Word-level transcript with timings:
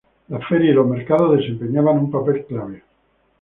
Las 0.29 0.43
ferias 0.49 0.71
y 0.73 0.75
los 0.75 0.87
mercados 0.87 1.37
desempeñaban 1.37 1.95
un 1.99 2.09
papel 2.09 2.43
clave. 2.47 2.81